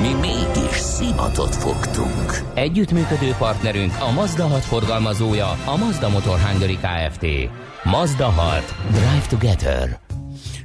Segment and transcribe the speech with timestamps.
[0.00, 2.42] Mi mégis szimatot fogtunk.
[2.54, 7.26] Együttműködő partnerünk a Mazda 6 forgalmazója, a Mazda Motor Hungary Kft.
[7.84, 8.74] Mazda 6.
[8.90, 9.98] Drive Together.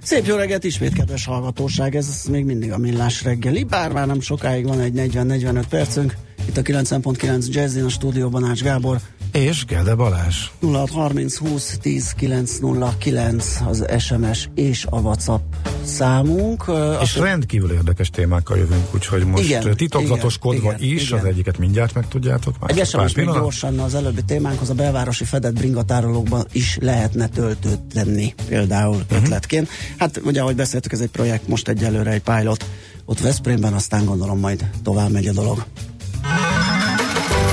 [0.02, 4.22] Szép jó reggelt ismét, kedves hallgatóság, ez még mindig a millás reggeli, bár már nem
[4.22, 6.16] sokáig van egy 40-45 percünk.
[6.48, 9.00] Itt a 90.9 Jazzin a stúdióban Ács Gábor.
[9.32, 10.36] És Gede Balázs.
[10.62, 16.64] 0630 20 10 909 az SMS és a WhatsApp számunk.
[16.68, 21.20] És Azt rendkívül érdekes témákkal jövünk, úgyhogy most igen, titokzatoskodva igen, is, igen.
[21.20, 22.60] az egyiket mindjárt meg tudjátok.
[22.60, 27.80] Már Egy SMS még gyorsan az előbbi témánkhoz, a belvárosi fedett bringatárolókban is lehetne töltőt
[27.80, 29.18] tenni, például uh-huh.
[29.18, 29.70] ötletként.
[29.98, 32.66] Hát ugye, ahogy beszéltük, ez egy projekt, most egyelőre egy pilot
[33.06, 35.66] ott Veszprémben, aztán gondolom majd tovább megy a dolog.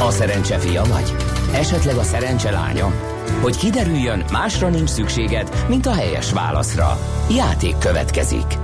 [0.00, 1.25] A szerencse fia vagy?
[1.56, 2.92] Esetleg a szerencse lánya?
[3.42, 6.98] Hogy kiderüljön, másra nincs szükséged, mint a helyes válaszra.
[7.30, 8.58] Játék következik.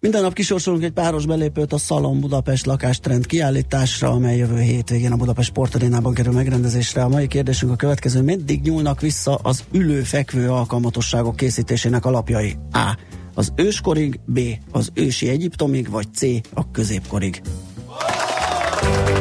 [0.00, 5.16] Minden nap kisorsolunk egy páros belépőt a Szalon Budapest lakástrend kiállításra, amely jövő hétvégén a
[5.16, 7.02] Budapest Sportarénában kerül megrendezésre.
[7.02, 8.22] A mai kérdésünk a következő.
[8.22, 12.56] Meddig nyúlnak vissza az ülő-fekvő alkalmatosságok készítésének alapjai?
[12.72, 12.96] A.
[13.34, 14.40] Az őskorig, B.
[14.70, 16.22] Az ősi Egyiptomig, vagy C.
[16.54, 17.42] A középkorig.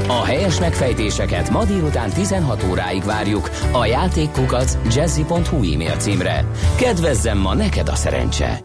[0.08, 6.46] A helyes megfejtéseket ma délután 16 óráig várjuk a játékkukac jazzy.hu e-mail címre.
[6.76, 8.60] Kedvezzem ma neked a szerencse!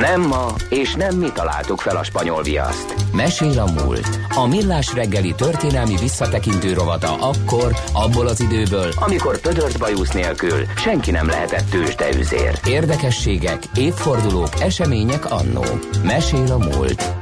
[0.00, 2.94] Nem ma, és nem mi találtuk fel a spanyol viaszt.
[3.12, 4.18] Mesél a múlt.
[4.34, 11.10] A millás reggeli történelmi visszatekintő rovata akkor, abból az időből, amikor pödört bajusz nélkül senki
[11.10, 12.58] nem lehetett tőzsdeüzér.
[12.66, 15.64] Érdekességek, évfordulók, események annó.
[16.02, 17.12] Mesél a múlt.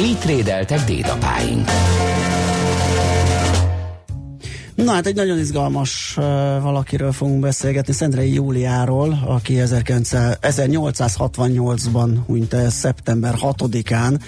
[0.00, 1.68] Így trédeltek dédapáink.
[4.84, 6.24] Na hát egy nagyon izgalmas uh,
[6.62, 14.18] valakiről fogunk beszélgetni, Szendrei Júliáról, aki 1868-ban hunyt el szeptember 6-án, uh,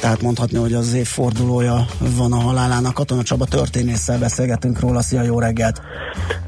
[0.00, 1.86] tehát mondhatni, hogy az évfordulója
[2.16, 2.94] van a halálának.
[2.94, 5.02] Katona Csaba történésszel beszélgetünk róla.
[5.02, 5.80] Szia, jó reggelt!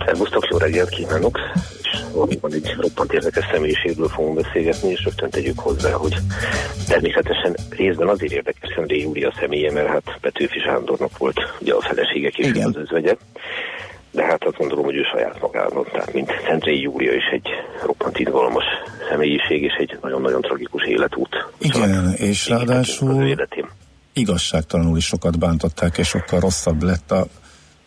[0.05, 1.39] Szervusztok, jó reggelt kívánok!
[2.13, 6.15] Valóban egy roppant érdekes személyiségről fogunk beszélgetni, és rögtön tegyük hozzá, hogy
[6.89, 12.29] természetesen részben azért érdekes Szendré Júlia személye, mert hát Petőfi Sándornak volt ugye a felesége
[12.29, 13.17] és az özvegye.
[14.11, 17.49] De hát azt gondolom, hogy ő saját magának, tehát mint Szentrei Júlia is egy
[17.85, 18.65] roppant izgalmas
[19.11, 21.29] személyiség, és egy nagyon-nagyon tragikus életút.
[21.59, 23.37] Igen, szóval és ráadásul
[24.13, 27.27] igazságtalanul is sokat bántották, és sokkal rosszabb lett a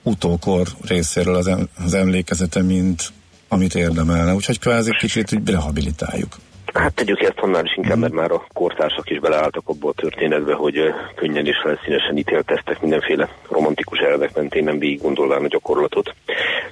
[0.03, 3.11] utókor részéről az, em- az emlékezete, mint
[3.47, 6.35] amit érdemelne, úgyhogy kvázi kicsit úgy rehabilitáljuk.
[6.73, 10.53] Hát tegyük ezt annál is inkább, mert már a kortársak is beleálltak abból a történetbe,
[10.53, 10.79] hogy
[11.15, 16.15] könnyen és felszínesen ítélteztek mindenféle romantikus elvek mentén, nem végig gondolván a gyakorlatot.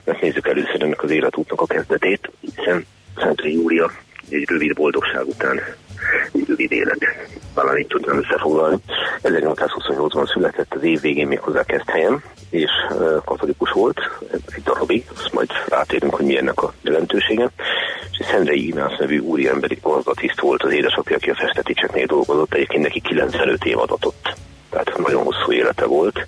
[0.04, 2.86] Mert nézzük először ennek az életútnak a kezdetét, hiszen
[3.18, 3.92] Szentre Júlia
[4.30, 5.62] egy rövid boldogság után
[6.48, 6.98] rövid élet.
[7.54, 8.78] Talán így tudnám összefoglalni.
[9.24, 12.72] 1828-ban született az év végén még hozzá kezd helyen, és
[13.26, 14.00] katolikus volt
[14.56, 17.50] egy darabig, azt majd rátérünk, hogy mi ennek a jelentősége.
[18.12, 23.02] És Szendrei Ignász nevű úriemberi gazdatiszt volt az édesapja, aki a festeticseknél dolgozott, egyébként neki
[23.02, 24.34] 95 év adatott
[24.84, 26.28] tehát nagyon hosszú élete volt.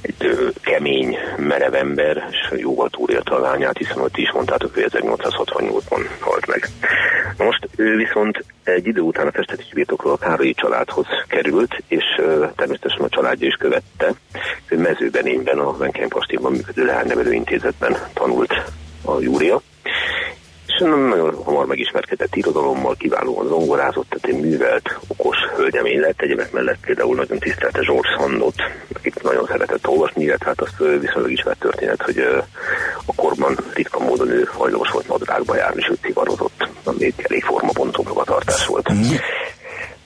[0.00, 4.86] Egy ö, kemény, merev ember, és jóval túlélte a lányát, hiszen ott is mondtátok, hogy
[4.90, 6.68] 1868-ban halt meg.
[7.36, 12.46] Most ő viszont egy idő után a festetési birtokról a Károlyi családhoz került, és ö,
[12.56, 14.12] természetesen a családja is követte.
[14.68, 18.54] Ő mezőbenényben, a Venkeim Kastélyban működő leánynevelő intézetben tanult
[19.04, 19.60] a Júlia
[20.78, 26.20] és nagyon hamar megismerkedett irodalommal, kiválóan zongorázott, tehát egy művelt, okos hölgyemény lett.
[26.20, 28.54] Egyébként mellett például nagyon tisztelte George Sandot,
[28.94, 32.18] akit nagyon szeretett olvasni, illetve hát azt viszonylag ismert történet, hogy
[33.06, 38.66] a korban ritka módon ő hajlamos volt nadrágba járni, ő cigarozott, ami elég formabontó magatartás
[38.66, 38.88] volt.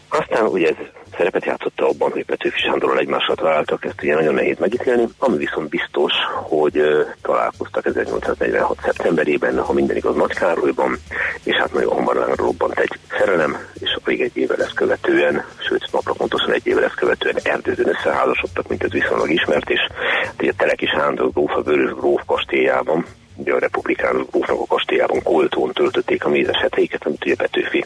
[0.08, 4.58] Aztán ugye ez szerepet játszotta abban, hogy Petőfi Sándorral egymásra találtak, ezt ugye nagyon nehéz
[4.58, 8.78] megítélni, ami viszont biztos, hogy uh, találkoztak 1846.
[8.82, 10.98] szeptemberében, ha minden igaz Nagy Károlyban,
[11.42, 16.12] és hát nagyon hamar robbant egy szerelem, és alig egy évvel ezt követően, sőt napra
[16.12, 19.80] pontosan egy évvel ezt követően erdőzön összeházasodtak, mint ez viszonylag ismert, és
[20.24, 23.06] hát ugye Teleki Sándor gróf a Vörös gróf kastélyában,
[23.42, 27.84] ugye a republikánus grófnak a kastélyában Koltón töltötték a mézeseteiket, amit ugye Petőfi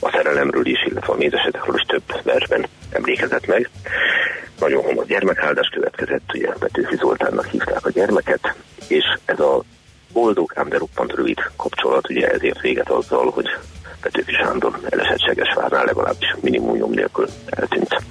[0.00, 3.70] a szerelemről is, illetve a mézesetekről is több versben emlékezett meg.
[4.60, 8.54] Nagyon hamar gyermekáldás következett, ugye Petőfi Zoltánnak hívták a gyermeket,
[8.88, 9.62] és ez a
[10.12, 13.48] boldog, ám de roppant rövid kapcsolat ugye ezért véget azzal, hogy
[14.06, 18.02] Petőfi Sándor elesett Segesvárnál legalábbis minimum nyom nélkül eltűnt.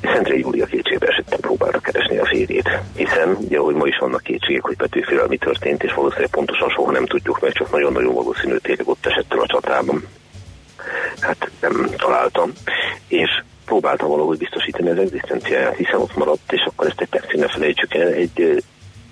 [0.00, 4.22] És Szentre Júlia kétségbe esettem próbálta keresni a férjét, hiszen ugye, hogy ma is vannak
[4.22, 8.56] kétségek, hogy Petőfivel mi történt, és valószínűleg pontosan soha nem tudjuk, mert csak nagyon-nagyon valószínű
[8.56, 10.06] tényleg ott esett a csatában.
[11.20, 12.52] Hát nem találtam,
[13.08, 17.48] és próbáltam valahogy biztosítani az egzisztenciáját, hiszen ott maradt, és akkor ezt egy percig ne
[17.48, 18.64] felejtsük el, egy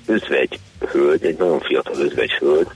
[0.07, 0.59] özvegy
[0.93, 2.69] hölgy, egy nagyon fiatal özvegy hölgy,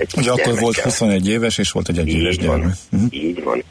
[0.00, 2.62] egy Ugye akkor volt 21 éves, és volt egy egyéves gyermek.
[2.62, 3.14] Van, uh-huh.
[3.14, 3.62] Így van.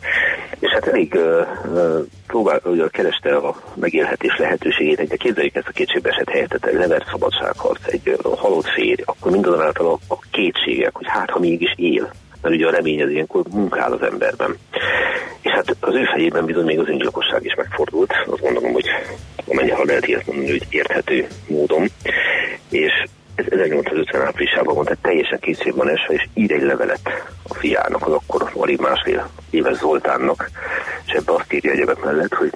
[0.60, 6.30] És hát elég uh, próbál, ugye kereste a megélhetés lehetőségét, de képzeljük ezt a kétségbeesett
[6.30, 11.30] helyzetet, egy levert szabadságharc, egy uh, halott férj, akkor mindazonáltal a, a kétségek, hogy hát
[11.30, 14.58] ha mégis él, mert ugye a remény az ilyenkor munkál az emberben.
[15.42, 18.86] És hát az ő fejében bizony még az öngyilkosság is megfordult, azt gondolom, hogy
[19.48, 21.88] amennyire lehet ilyet mondani, hogy érthető módon.
[22.70, 22.92] És
[23.40, 27.00] ez 1850 áprilisában van, tehát teljesen készségben esve, és ír egy levelet
[27.48, 30.50] a fiának, az akkor alig másfél éves Zoltánnak,
[31.06, 32.54] és ebbe azt írja egyebek mellett, hogy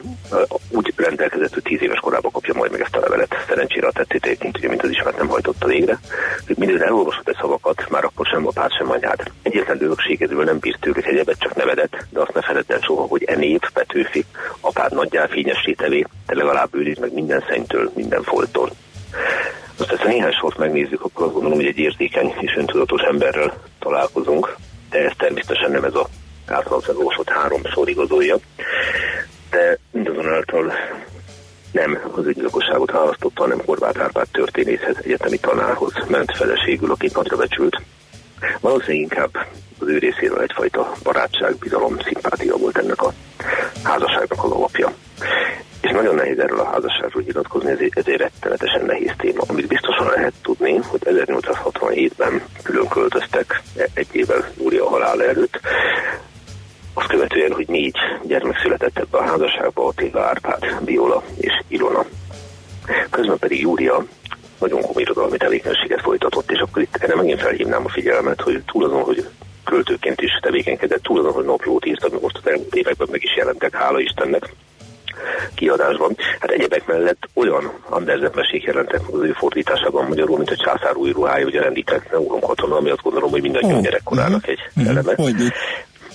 [0.69, 3.35] úgy rendelkezett, hogy tíz éves korában kapja majd meg ezt a levelet.
[3.47, 5.99] Szerencsére a tettét egyébként, ugye, mint az ismert nem hajtotta végre.
[6.47, 9.31] Hogy minden elolvasott egy szavakat, már akkor sem apát, sem anyád.
[9.41, 13.23] Egyetlen örökségedről nem bírt tőlük egyebet, csak nevedet, de azt ne feledd el soha, hogy
[13.23, 14.25] e név, Petőfi,
[14.59, 18.71] apád nagyjá fényessé tevé, te legalább őriz meg minden szentől, minden foltól.
[19.77, 23.61] Most ezt a néhány sort megnézzük, akkor azt gondolom, hogy egy érzékeny és öntudatos emberrel
[23.79, 24.55] találkozunk,
[24.89, 26.07] de ez természetesen nem ez a
[26.47, 28.37] általán felolvasott három sor igazolja,
[29.49, 30.73] de mindazonáltal
[31.71, 37.81] nem az ügyilkosságot választotta, hanem Horváth Árpád történészhez, egyetemi tanárhoz ment feleségül, akit nagyra becsült.
[38.59, 39.31] Valószínűleg inkább
[39.79, 43.13] az ő részéről egyfajta barátság, bizalom, szimpátia volt ennek a
[43.83, 44.93] házasságnak az alapja
[45.83, 49.41] és nagyon nehéz erről a házasságról nyilatkozni, ez ez egy rettenetesen nehéz téma.
[49.47, 53.61] Amit biztosan lehet tudni, hogy 1867-ben külön költöztek
[53.93, 55.59] egy évvel Júlia halála előtt,
[56.93, 62.05] azt követően, hogy négy gyermek született ebbe a házasságba, Attila, Árpád, Viola és Ilona.
[63.09, 64.05] Közben pedig Júlia
[64.59, 68.83] nagyon komoly irodalmi tevékenységet folytatott, és akkor itt erre megint felhívnám a figyelmet, hogy túl
[68.83, 69.27] azon, hogy
[69.63, 73.35] költőként is tevékenykedett, túl azon, hogy naplót írt, ami most az elmúlt években meg is
[73.35, 74.49] jelentek, hála Istennek,
[75.55, 76.15] kiadásban.
[76.39, 81.11] Hát egyebek mellett olyan Andersen mesék jelentek az ő fordításában magyarul, mint a császár új
[81.11, 83.83] ruhája, ugye rendített Neuron katona, ami azt gondolom, hogy mindannyian oh.
[83.83, 84.87] gyerekkorának egy uh-huh.
[84.87, 85.11] eleme.
[85.11, 85.47] Uh-huh.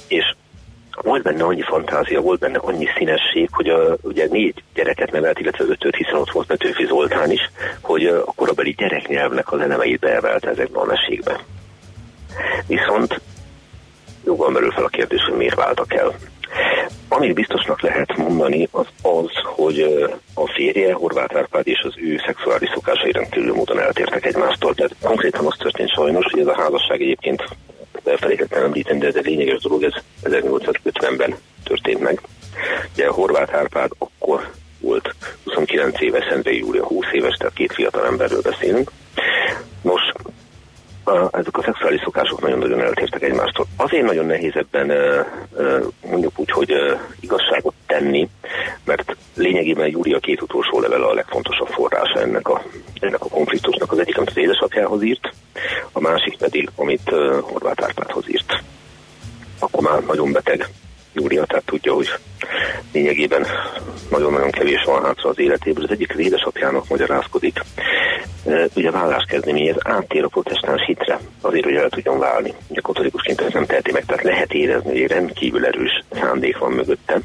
[0.08, 0.34] És
[1.02, 5.64] volt benne annyi fantázia, volt benne annyi színesség, hogy a, ugye négy gyereket nevelt, illetve
[5.64, 7.50] ötöt, hiszen ott volt Petőfi Zoltán is,
[7.80, 11.40] hogy a korabeli gyereknyelvnek az elemeit beemelte ezekbe a mesékbe.
[12.66, 13.20] Viszont
[14.24, 16.14] jobban merül fel a kérdés, hogy miért váltak el.
[17.08, 19.80] Amit biztosnak lehet mondani, az az, hogy
[20.34, 24.74] a férje, Horváth Árpád és az ő szexuális szokásai rendkívül módon eltértek egymástól.
[24.74, 27.44] Tehát konkrétan az történt sajnos, hogy ez a házasság egyébként
[28.04, 29.92] elfelejtettem említeni, de ez egy lényeges dolog, ez
[30.22, 31.34] 1850-ben
[31.64, 32.20] történt meg.
[32.94, 38.42] Ugye Horváth Árpád akkor volt 29 éves, Szentei Júlia 20 éves, tehát két fiatal emberről
[38.42, 38.90] beszélünk.
[39.82, 40.28] Nos, a,
[41.30, 43.66] ezek a szexuális szokások nagyon-nagyon eltértek egymástól.
[43.76, 44.92] Azért nagyon nehéz ebben
[46.06, 46.72] mondjuk úgy, hogy
[47.20, 48.28] igazságot tenni,
[48.84, 52.62] mert lényegében Júlia két utolsó levele a legfontosabb forrása ennek a,
[53.00, 53.92] ennek a konfliktusnak.
[53.92, 55.34] Az egyik, amit az édesapjához írt,
[55.92, 58.62] a másik pedig, amit Horváth Árpádhoz írt.
[59.58, 60.68] Akkor már nagyon beteg
[61.12, 62.08] Júlia, tehát tudja, hogy
[62.92, 63.46] lényegében
[64.10, 65.84] nagyon-nagyon kevés van hátra az életéből.
[65.84, 67.60] Az egyik az édesapjának magyarázkodik.
[68.74, 72.54] Ugye vállás kezdeményez, áttér a protestáns hitre, azért, hogy el tudjon válni.
[72.68, 76.72] Ugye katolikusként ez nem teheti meg, tehát lehet érezni, hogy egy rendkívül erős szándék van
[76.72, 77.18] mögötte.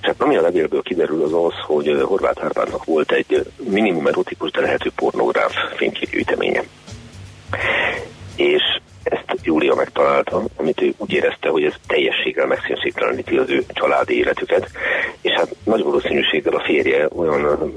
[0.00, 4.50] És hát ami a levélből kiderül az az, hogy Horváth Árpádnak volt egy minimum erotikus,
[4.50, 6.62] de lehető pornográf fényképgyűjteménye.
[8.36, 8.62] És
[9.02, 14.70] ezt Júlia megtalálta, amit ő úgy érezte, hogy ez teljességgel megszínszékteleníti az ő családi életüket,
[15.20, 17.72] és hát nagy valószínűséggel a férje olyan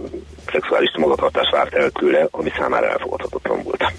[0.51, 3.93] szexuális magatartást várt el tőle, ami számára elfogadhatatlan volt.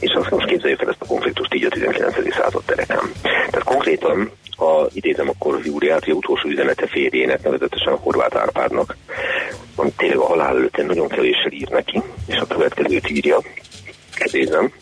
[0.00, 2.34] És azt most képzeljük el ezt a konfliktust így a 19.
[2.34, 3.12] század terekán.
[3.22, 8.96] Tehát konkrétan, ha idézem akkor Júliát, hogy utolsó üzenete férjének, nevezetesen Horváth Árpádnak,
[9.74, 13.38] ami tényleg a halál előtt nagyon kevéssel ír neki, és a következőt írja,
[14.24, 14.72] idézem,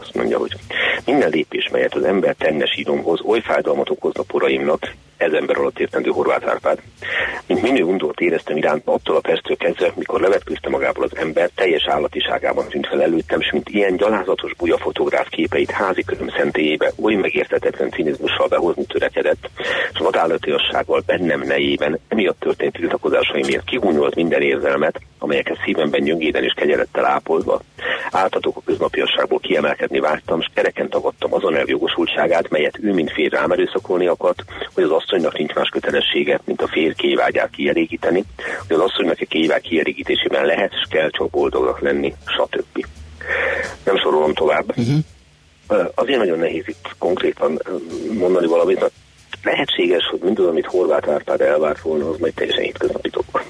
[0.00, 0.52] azt mondja, hogy
[1.04, 6.10] minden lépés, melyet az ember tenne sídomhoz, oly fájdalmat okozna poraimnak, ez ember alatt értendő
[6.10, 6.78] Horváth Árpád.
[7.46, 11.86] Mint minő undort éreztem iránt attól a perctől kezdve, mikor levetkőzte magából az ember, teljes
[11.88, 17.14] állatiságában tűnt fel előttem, és mint ilyen gyalázatos buja fotográf képeit házi köröm szentélyébe oly
[17.14, 19.50] megértetetlen cinizmussal behozni törekedett,
[19.92, 26.52] és vadállatiassággal bennem nejében, emiatt történt tiltakozásai miatt kigúnyolt minden érzelmet, amelyeket szívemben gyöngéden és
[26.56, 27.60] kegyelettel ápolva,
[28.10, 33.50] áltatok a köznapiasságból kiemelkedni vágytam, és kereken tagadtam azon eljogosultságát, melyet ő mint fér rám
[33.50, 34.44] erőszakolni akart,
[34.74, 38.24] hogy az asszonynak nincs más kötelessége, mint a fér kévágyát kielégíteni,
[38.68, 42.86] hogy az asszonynak a kévágy kielégítésében lehet és kell csak boldognak lenni, stb.
[43.84, 44.76] Nem sorolom tovább.
[44.76, 45.88] Uh-huh.
[45.94, 47.60] Azért nagyon nehéz itt konkrétan
[48.18, 48.90] mondani valamit,
[49.42, 53.46] lehetséges, hogy mindaz, amit Horváth Árpád elvárt volna, az majd teljesen hétköznapi dolog.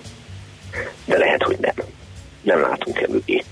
[1.04, 1.74] De lehet, hogy nem.
[2.42, 3.42] Nem látunk e mögé.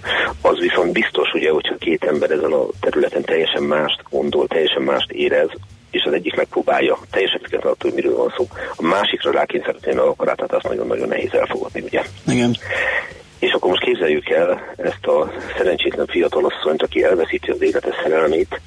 [0.40, 5.10] Az viszont biztos, ugye, hogyha két ember ezen a területen teljesen mást gondol, teljesen mást
[5.10, 5.48] érez,
[5.92, 8.46] és az egyik megpróbálja, teljesen függetlenül attól, hogy miről van szó,
[8.76, 12.02] a másikra rákényszeríteni a akarát, tehát azt nagyon-nagyon nehéz elfogadni, ugye?
[12.26, 12.56] Igen.
[13.42, 18.60] És akkor most képzeljük el ezt a szerencsétlen fiatalasszonyt, aki elveszíti az élete szerelmét,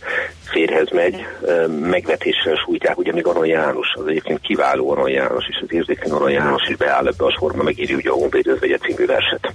[0.44, 1.26] férhez megy,
[1.82, 6.32] megvetéssel sújtják, ugye még Aron János, az egyébként kiváló Aron János, és az érzékeny Aron
[6.32, 9.54] János is beáll ebbe a sorba, megírja ugye a Honvéd özvegye című verset.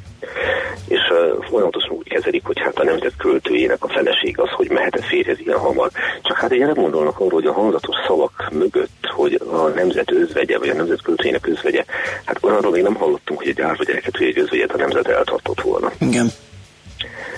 [0.88, 5.04] És uh, folyamatosan úgy kezelik, hogy hát a nemzet költőjének a feleség az, hogy mehet
[5.04, 5.90] férhez ilyen hamar.
[6.22, 10.58] Csak hát ugye nem gondolnak arról, hogy a hangzatos szavak mögött, hogy a nemzet özvegye,
[10.58, 11.84] vagy a nemzet költőjének özvegye,
[12.24, 15.60] hát olyanról még nem hallottunk, hogy egy árva gyereket, vagy egy özvegyet a nemzet eltartott
[15.60, 15.92] volna.
[15.98, 16.30] Igen.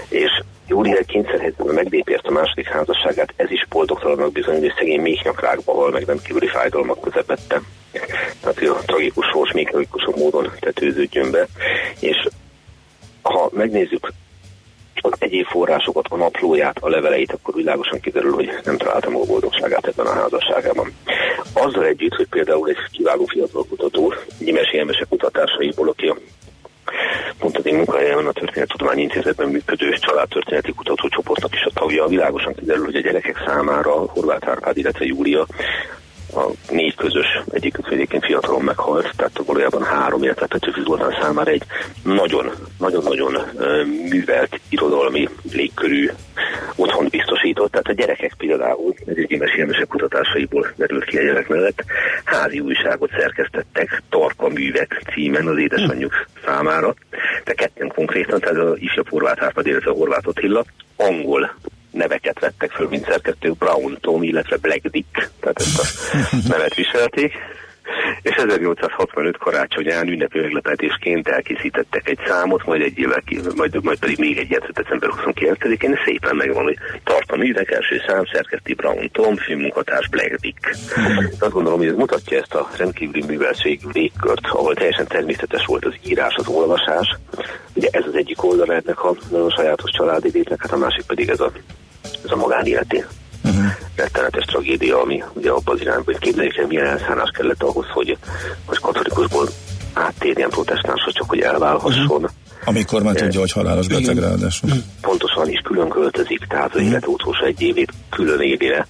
[0.09, 5.91] És Júlia kényszerhelyzetben meglépért a második házasságát, ez is boldogtalannak bizony, hogy szegény méhnyakrákba hal,
[5.91, 7.61] meg nem kívüli fájdalmak közepette.
[8.41, 11.47] Tehát hogy a tragikus sors még tragikusabb módon tetőződjön be.
[12.01, 12.29] És
[13.23, 14.13] ha megnézzük
[14.95, 19.87] az egyéb forrásokat, a naplóját, a leveleit, akkor világosan kiderül, hogy nem találtam a boldogságát
[19.87, 20.93] ebben a házasságában.
[21.53, 26.17] Azzal együtt, hogy például egy kiváló fiatal kutató, Gyimesi Emese kutatásaiból, aki a
[27.39, 32.07] pont az én munkahelyemen a Történettudományi Intézetben működő családtörténeti kutatócsoportnak is a tagja.
[32.07, 35.47] Világosan kiderül, hogy a gyerekek számára Horváth Árpád, illetve Júlia
[36.35, 41.63] a négy közös, egyikük egyébként fiatalon meghalt, tehát valójában három, illetve Petőfi Zoltán számára egy
[42.03, 43.37] nagyon-nagyon-nagyon
[44.11, 46.11] művelt irodalmi légkörű
[46.77, 51.85] otthon biztosított, tehát a gyerekek például, ez egy émes élmesek kutatásaiból derült ki a mellett,
[52.25, 56.95] házi újságot szerkesztettek, Tarka művek címen az édesanyjuk számára,
[57.45, 60.65] de ketten konkrétan, tehát az ifjabb Horváth Árpad, illetve a Horváth Attila,
[60.97, 61.55] angol
[61.93, 67.33] neveket vettek föl, mint szerkesztők, Brown Tom, illetve Black Dick, tehát ezt a nevet viselték.
[68.23, 73.23] És 1865 karácsonyán ünnepi meglepetésként elkészítettek egy számot, majd egy évvel
[73.57, 78.25] majd, majd pedig még egyet december 29-én, szépen megvan, hogy tart a művek, első szám,
[78.33, 80.77] szerkeszti Brown Tom, filmmunkatárs Black Dick.
[81.39, 85.95] Azt gondolom, hogy ez mutatja ezt a rendkívüli műveltségű légkört, ahol teljesen természetes volt az
[86.07, 87.17] írás, az olvasás.
[87.75, 91.29] Ugye ez az egyik oldal ennek a nagyon sajátos családi létnek, hát a másik pedig
[91.29, 91.53] ez a
[92.03, 93.05] ez a magánéleti
[93.45, 93.65] uh-huh.
[93.97, 98.19] rettenetes tragédia, ami ugye abban az irányban, hogy képzeljük el, milyen elszállás kellett ahhoz, hogy,
[98.65, 99.49] hogy katolikusból
[99.93, 102.07] áttérjen protestánshoz, csak hogy elválhasson.
[102.07, 102.31] Uh-huh.
[102.65, 104.71] Amikor már tudja, hogy halálos beteg ráadásul.
[105.01, 108.87] Pontosan is külön költözik, tehát az élet utolsó egy évét külön élére.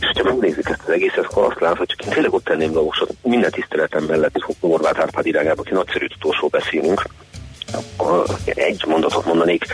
[0.00, 2.72] És ha megnézzük ezt az egészet, akkor azt látod, hogy csak én tényleg ott tenném
[2.72, 7.02] dolgokat, minden tiszteletem mellett, Horváth Árpád irányába, aki nagyszerű utolsó beszélünk,
[8.44, 9.64] egy mondatot mondanék,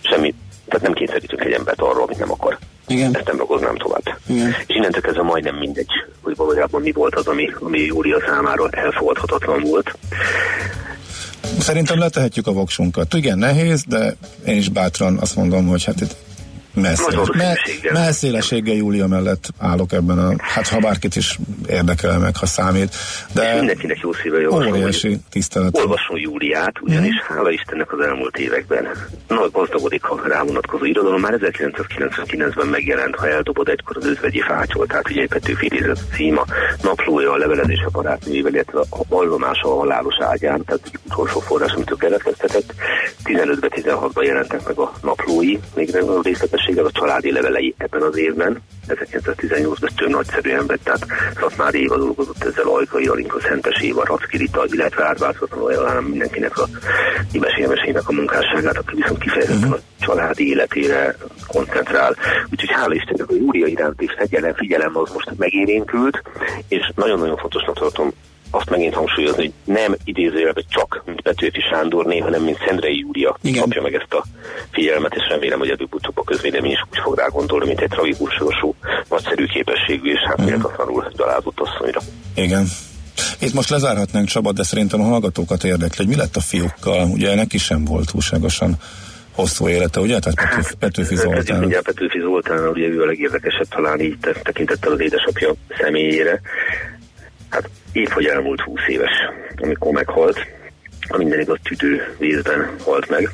[0.00, 0.34] semmi
[0.66, 2.58] tehát nem kényszerítünk egy embert arról, amit nem akar.
[2.86, 3.14] Igen.
[3.16, 4.18] Ezt nem ragoznám tovább.
[4.26, 4.54] Igen.
[4.66, 5.90] És innentől kezdve majdnem mindegy,
[6.22, 9.98] hogy valójában mi volt az, ami, ami Júlia számára elfogadhatatlan volt.
[11.58, 13.14] Szerintem letehetjük a voksunkat.
[13.14, 14.16] Igen, nehéz, de
[14.46, 16.16] én is bátran azt mondom, hogy hát itt
[17.92, 21.38] Messzéleséggel Júlia mellett állok ebben a, hát ha bárkit is
[21.68, 22.94] érdekel meg, ha számít.
[23.32, 25.76] De és mindenkinek jó szíve javaslom, óriási tisztelet.
[25.76, 27.34] Olvasson Júliát, ugyanis mm.
[27.34, 28.88] hála Istennek az elmúlt években
[29.28, 31.20] nagy gazdagodik a rávonatkozó irodalom.
[31.20, 36.44] Már 1999-ben megjelent, ha eldobod egykor az özvegyi fácsol, tehát ugye Petőfi idézett címa,
[36.82, 41.90] naplója, a levelezés a barátnőjével, illetve a vallomása a halálos ágyán, tehát utolsó forrás, amit
[41.90, 42.74] ő keletkeztetett.
[43.24, 48.02] 15-ben, 16-ban jelentek meg a naplói, még nem a részletes összességgel a családi levelei ebben
[48.02, 48.62] az évben.
[48.88, 51.06] 1918-ban több nagyszerű ember, tehát
[51.40, 56.68] Szatmári Éva dolgozott ezzel, Ajkai Alinka, Szentes Éva, Racki Rita, illetve átváltozatlanul ajánlom mindenkinek a
[57.32, 57.52] Imes
[58.04, 59.80] a munkásságát, aki viszont kifejezetten uh-huh.
[59.98, 61.16] a családi életére
[61.46, 62.16] koncentrál.
[62.50, 66.22] Úgyhogy hála Istennek a Júria iránti fegyelem, figyelem az most megérénkült,
[66.68, 68.12] és nagyon-nagyon fontosnak tartom
[68.54, 73.62] azt megint hangsúlyozni, hogy nem idézőjelben csak, mint Petőfi Sándorné, hanem mint Szendrei Júlia Igen.
[73.62, 74.24] kapja meg ezt a
[74.70, 78.34] figyelmet, és remélem, hogy előbb-utóbb a közvélemény is úgy fog rá gondolni, mint egy tragikus
[78.34, 78.74] sorsú
[79.08, 82.00] nagyszerű képességű, és hát méltatlanul gyalázott asszonyra.
[82.34, 82.66] Igen.
[83.40, 87.08] Itt most lezárhatnánk Csaba, de szerintem a hallgatókat érdekli, hogy mi lett a fiúkkal.
[87.08, 88.76] Ugye neki sem volt túlságosan
[89.34, 90.18] hosszú élete, ugye?
[90.18, 91.64] Tehát Petőfi, Petőfi Zoltán.
[91.64, 96.40] Ugye Petőfi Zoltán, ugye ő a legérdekesebb talán így tekintettel az édesapja személyére.
[97.48, 99.12] Hát épp, hogy elmúlt 20 éves,
[99.56, 100.38] amikor meghalt
[101.08, 103.28] a minden igaz tüdő vízben halt meg,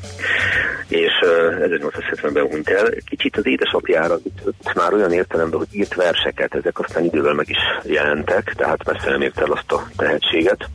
[0.88, 1.88] és uh,
[2.20, 2.90] 1870-ben hunyt el.
[3.04, 7.58] Kicsit az édesapjára ütött már olyan értelemben, hogy írt verseket, ezek aztán idővel meg is
[7.84, 10.68] jelentek, tehát messze nem ért el azt a tehetséget.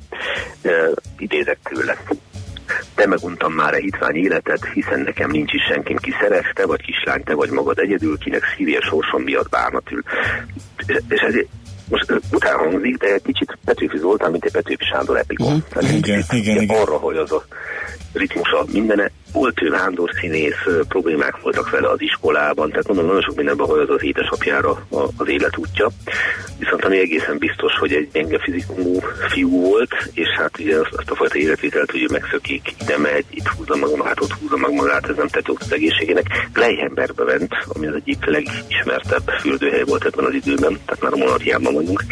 [1.18, 1.98] Idézek tőle.
[2.96, 6.82] Te meguntam már a hitvány életet, hiszen nekem nincs is senkim, ki szeret, te vagy
[6.82, 10.04] kislány, te vagy magad egyedül, kinek szívje sorsom miatt bánatül.
[10.88, 11.34] És, és ez
[11.94, 15.48] most utána hangzik, de egy kicsit Petőfi Zoltán, mint egy Petőfi Sándor epikon.
[15.48, 15.62] Uh-huh.
[15.70, 16.82] Tehát igen, igen, igen.
[16.82, 17.46] Arra, hogy az a
[18.14, 19.12] ritmusa mindene.
[19.34, 23.90] Volt ő Vándor színész, problémák voltak vele az iskolában, tehát mondom, nagyon sok mindenben hogy
[23.90, 24.86] az édesapjára
[25.18, 25.90] az életútja.
[26.60, 29.00] Viszont ami egészen biztos, hogy egy gyenge fizikumú
[29.30, 33.48] fiú volt, és hát ugye azt, azt a fajta életvitelt, hogy megszökik, ide megy, itt
[33.48, 36.48] húzza meg magát, ott húzza meg magát, ez nem tett az egészségének.
[36.54, 41.74] Gleihenbergbe ment, ami az egyik legismertebb fürdőhely volt ebben az időben, tehát már a monarchiában
[41.74, 42.04] vagyunk,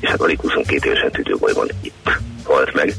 [0.00, 2.94] és hát alig 22 évesen tüdőbajban itt halt meg.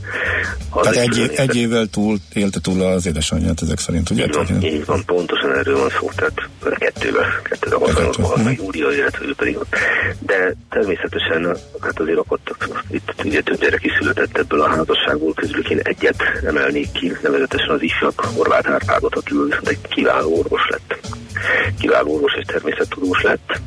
[0.69, 4.23] Az Tehát egy, egy évvel túl élte túl az édesanyját ezek szerint, ugye?
[4.23, 8.91] Így van, így van, pontosan erről van szó, tehát kettővel, kettővel hasonlóan halt meg Júlia,
[8.91, 9.57] illetve ő pedig
[10.19, 15.69] De természetesen hát azért akadtak, itt ugye több gyerek is született ebből a házasságból, közülük
[15.69, 20.99] én egyet emelnék ki, nevezetesen az ifjak Horváth Árpádot, aki viszont egy kiváló orvos lett.
[21.79, 23.59] Kiváló orvos és természettudós lett.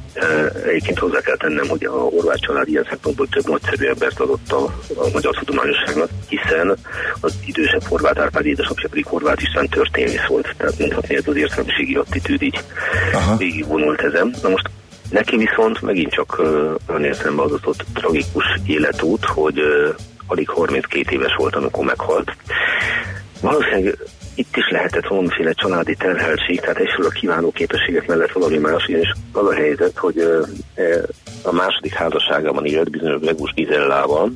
[0.66, 4.64] Egyébként hozzá kell tennem, hogy a Horváth család ilyen szempontból több nagyszerű embert adott a,
[4.94, 6.76] a magyar tudományosságnak, hiszen
[7.20, 11.94] az idősebb Horváth Árpád édesapja pedig Horváth István történész volt, tehát mondhatni ez az értelmiségi
[11.94, 12.60] attitűd így
[13.38, 14.34] végigvonult ezen.
[14.42, 14.70] Na most
[15.10, 16.42] neki viszont megint csak
[16.88, 19.94] olyan értelemben az ott tragikus életút, hogy uh,
[20.26, 22.36] alig 32 éves volt, amikor meghalt.
[23.40, 23.98] Valószínűleg
[24.34, 29.12] itt is lehetett valamiféle családi terheltség, tehát egyfelől a kiváló képességek mellett valami más, és
[29.32, 30.18] az a helyzet, hogy
[31.42, 34.32] a második házasságában élt bizonyos Vegus Gizellával,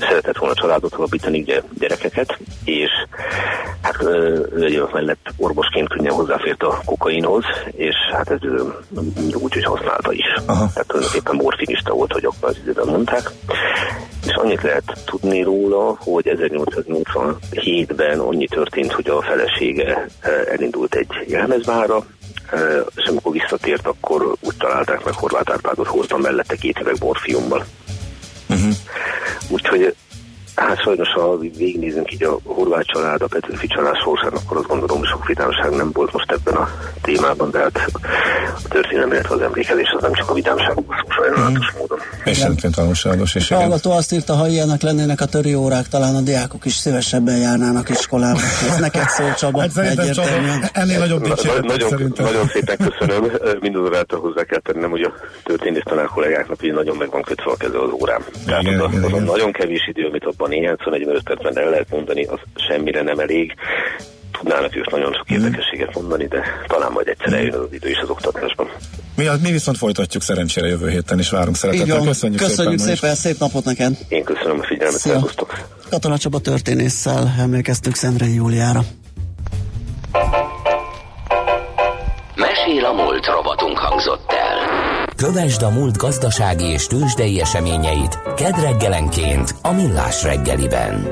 [0.00, 1.44] szeretett volna családot alapítani,
[1.78, 2.90] gyerekeket, és
[3.82, 7.44] hát ő mellett orvosként könnyen hozzáfért a kokainhoz,
[7.76, 8.38] és hát ez
[9.34, 10.26] úgy, hogy használta is.
[10.46, 10.68] Aha.
[10.72, 13.30] Tehát tulajdonképpen morfinista volt, hogy akkor az időben mondták.
[14.26, 20.08] És annyit lehet tudni róla, hogy 1887-ben annyi történt, hogy a felesége
[20.50, 22.06] elindult egy jelmezvára,
[22.94, 27.64] és amikor visszatért, akkor úgy találták meg Horváth Árpádot hoztam mellette két üveg morfiummal.
[28.48, 28.72] Uh-huh.
[29.48, 29.94] Úgyhogy
[30.54, 34.98] Hát sajnos, ha végignézünk így a horvát család, a Petőfi család sorsán, akkor azt gondolom,
[34.98, 36.68] hogy sok vidámság nem volt most ebben a
[37.02, 37.90] témában, de hát
[38.64, 41.78] a történelem, illetve az emlékezés az nem csak a vidámságokban szó sajnálatos mm.
[41.78, 41.98] módon.
[42.24, 43.34] És rendkívül tanulságos.
[43.34, 46.72] És a hallgató azt írta, ha ilyenek lennének a töri órák, talán a diákok is
[46.72, 48.40] szívesebben járnának iskolába.
[48.70, 50.68] Ez neked szól, Csaba, hát egyértelműen.
[50.72, 52.24] Ennél nagyobb dicséret nagyon, szerintem.
[52.24, 53.30] nagyon szépen köszönöm.
[53.60, 55.12] Mindazonáltal hozzá kell tennem, hogy a
[55.44, 58.24] történész tanár kollégáknak nagyon meg van kötve a keze az órám.
[58.46, 61.90] Tehát igen, az, igen, az nagyon kevés idő, amit abban néhány 45 percben el lehet
[61.90, 63.54] mondani, az semmire nem elég.
[64.38, 65.44] Tudnának ők nagyon sok mhm.
[65.44, 68.70] érdekességet mondani, de talán majd egyszer eljön az idő is az oktatásban.
[69.16, 72.00] Mi, mi viszont folytatjuk szerencsére jövő héten, és várunk szeretettel.
[72.00, 73.98] Köszönjük, Köszönjük szépen, szépen szép napot neked!
[74.08, 75.58] Én köszönöm a figyelmet, szervusztok!
[75.90, 78.80] Katona Csaba történésszel emlékeztünk Szendrei Júliára.
[82.34, 85.01] Mesél a múlt robotunk hangzott el.
[85.22, 91.06] Kövesd a múlt gazdasági és tőzsdei eseményeit kedd reggelenként a Millás reggeliben.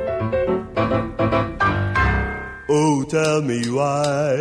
[2.67, 4.41] Oh, tell me why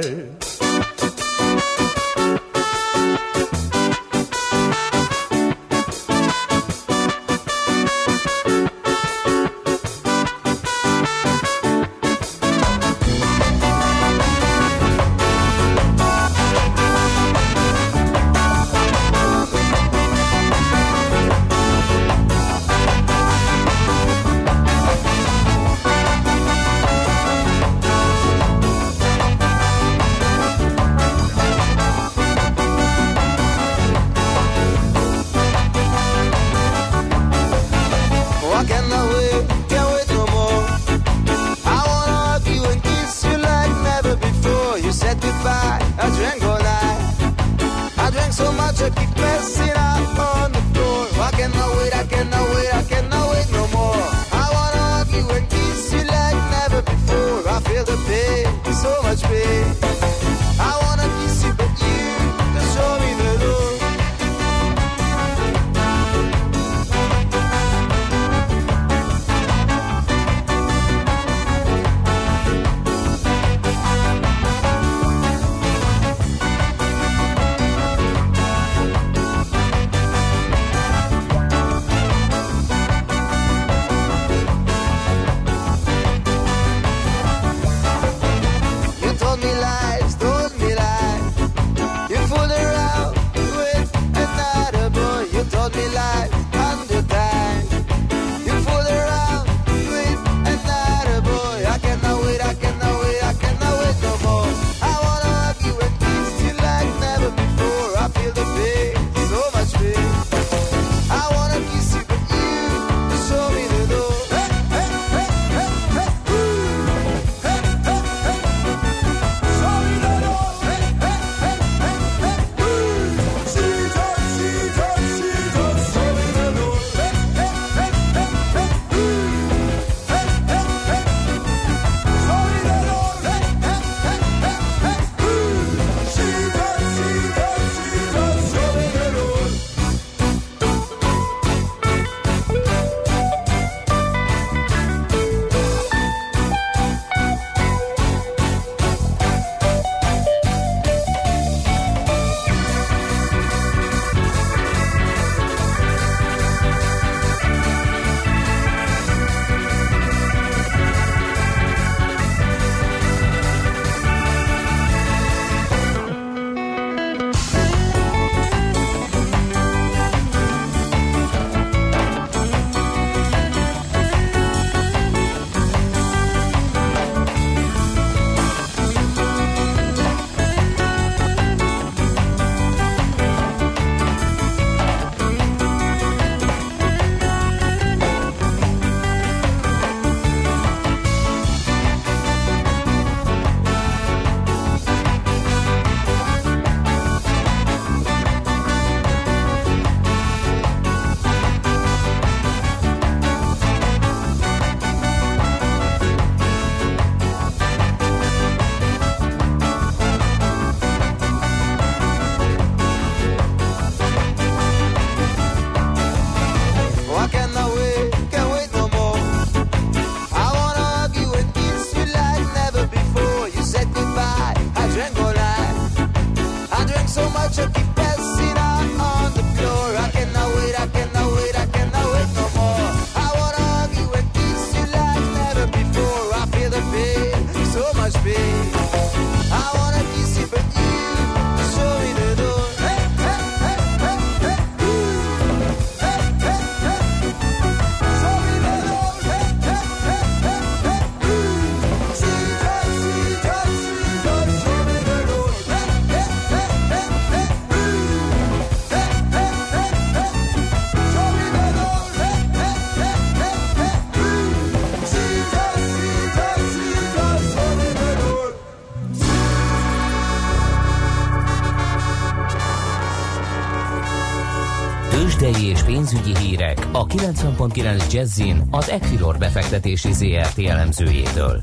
[277.39, 281.61] 90.9 Jazzin az Equilor befektetési ZRT elemzőjétől.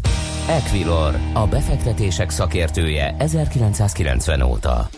[0.49, 4.89] Equilor, a befektetések szakértője 1990 óta.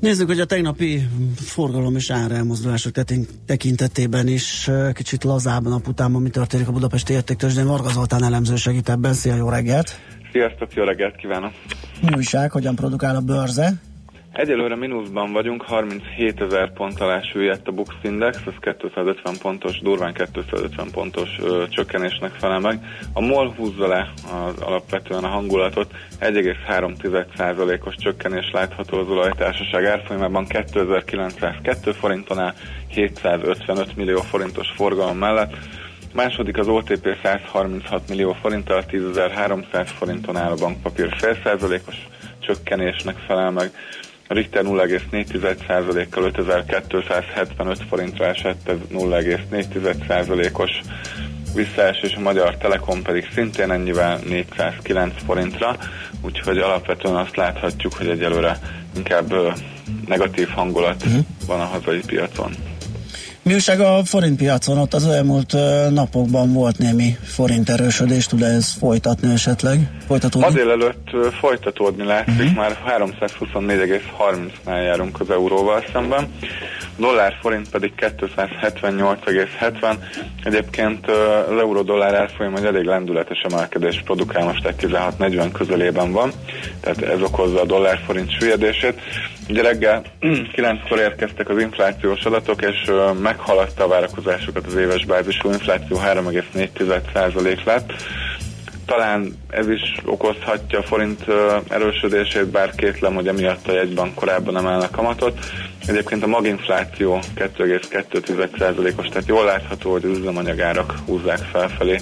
[0.00, 2.92] Nézzük, hogy a tegnapi forgalom és árelmozdulások
[3.46, 7.66] tekintetében is kicsit lazább nap után, mi történik a Budapesti értéktősdén.
[7.66, 9.12] Varga Zoltán elemző segít ebben.
[9.12, 10.00] Szia, jó reggelt!
[10.32, 11.52] Sziasztok, jó reggelt kívánok!
[12.00, 13.74] Mi újság, hogyan produkál a bőrze?
[14.34, 20.12] Egyelőre mínuszban vagyunk, 37 ezer pont alá süllyedt a Bux Index, ez 250 pontos, durván
[20.12, 22.78] 250 pontos ö, csökkenésnek felel meg.
[23.12, 31.96] A MOL húzza le az, alapvetően a hangulatot, 1,3%-os csökkenés látható az olajtársaság árfolyamában 2902
[31.96, 32.54] forintonál
[32.88, 35.56] 755 millió forintos forgalom mellett.
[36.14, 41.96] Második az OTP 136 millió forinttal 10.300 forinton áll a bankpapír fél százalékos
[42.40, 43.70] csökkenésnek felel meg.
[44.34, 50.70] A Richter 0,4%-kal 5275 forintra esett, ez 0,4%-os
[51.54, 55.76] visszaesés, a Magyar Telekom pedig szintén ennyivel 409 forintra,
[56.20, 58.58] úgyhogy alapvetően azt láthatjuk, hogy egyelőre
[58.96, 59.34] inkább
[60.06, 61.24] negatív hangulat uh-huh.
[61.46, 62.73] van a hazai piacon.
[63.44, 64.78] Mi újság a forint piacon?
[64.78, 65.52] Ott az elmúlt
[65.90, 69.78] napokban volt némi forint erősödés, tud ez folytatni esetleg?
[70.06, 70.48] Folytatódni?
[70.48, 72.54] Ma délelőtt folytatódni látszik, uh-huh.
[72.54, 76.28] már 324,30-nál járunk az euróval szemben.
[76.96, 79.96] Dollár forint pedig 278,70.
[80.44, 81.10] Egyébként
[81.50, 84.86] az euró-dollár árfolyam egy elég lendületes emelkedés produkál, most egy
[85.18, 86.32] 16-40 közelében van,
[86.80, 89.00] tehát ez okozza a dollár forint süllyedését.
[89.48, 90.02] Ugye reggel
[90.56, 92.90] 9-kor érkeztek az inflációs adatok, és
[93.36, 97.92] meghaladta a várakozásokat az éves bázisú infláció 3,4% lett.
[98.86, 101.24] Talán ez is okozhatja a forint
[101.68, 105.38] erősödését, bár kétlem, hogy emiatt a jegybank korábban emelnek kamatot.
[105.86, 111.98] Egyébként a maginfláció 2,2%-os, tehát jól látható, hogy az üzemanyagárak húzzák felfelé.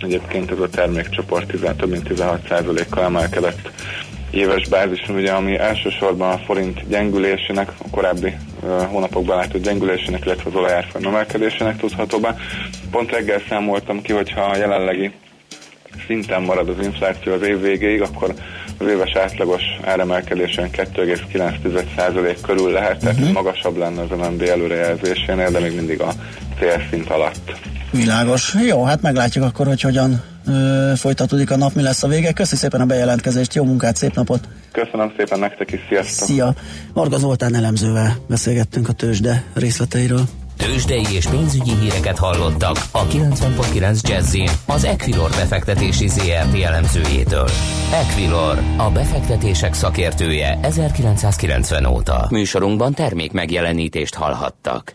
[0.00, 3.70] Egyébként ez a termékcsoport 10, több mint 16%-kal emelkedett
[4.34, 8.34] éves bázison, ugye, ami elsősorban a forint gyengülésének, a korábbi
[8.90, 12.36] hónapokban látott gyengülésének, illetve az olajárfolyam emelkedésének tudható be.
[12.90, 15.12] Pont reggel számoltam ki, hogyha a jelenlegi
[16.06, 18.34] szinten marad az infláció az év végéig, akkor
[18.78, 23.32] az éves átlagos áremelkedésen 2,9% körül lehet, tehát uh-huh.
[23.32, 26.12] magasabb lenne az MNB előrejelzésénél, de még mindig a
[26.58, 27.52] célszint alatt.
[27.90, 28.54] Világos.
[28.66, 32.32] Jó, hát meglátjuk akkor, hogy hogyan ö, folytatódik a nap, mi lesz a vége.
[32.32, 34.48] Köszi szépen a bejelentkezést, jó munkát, szép napot!
[34.72, 36.28] Köszönöm szépen nektek is, sziasztok!
[36.28, 36.54] Szia!
[36.92, 40.22] Marga Zoltán elemzővel beszélgettünk a tőzsde részleteiről.
[40.56, 47.48] Tőzsdei és pénzügyi híreket hallottak a 90.9 jazz az Equilor befektetési ZRT elemzőjétől.
[47.92, 52.26] Equilor, a befektetések szakértője 1990 óta.
[52.30, 54.94] Műsorunkban termék megjelenítést hallhattak.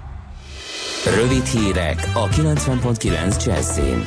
[1.05, 4.03] Rövid hírek a 90.9 Jazzin.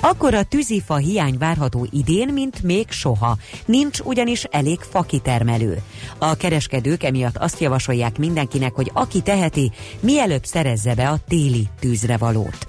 [0.00, 3.36] Akkora tűzifa hiány várható idén, mint még soha.
[3.66, 5.82] Nincs ugyanis elég fakitermelő.
[6.18, 12.66] A kereskedők emiatt azt javasolják mindenkinek, hogy aki teheti, mielőbb szerezze be a téli tűzrevalót.